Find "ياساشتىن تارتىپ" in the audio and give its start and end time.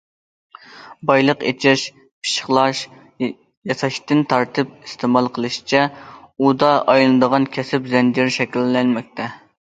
3.71-4.71